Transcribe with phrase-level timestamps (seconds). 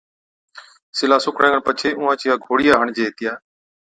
[0.97, 3.33] سِلها سُوڪڻي کن پڇي اُونهان چِيا گھوڙِيا هڻجي هِتِيا،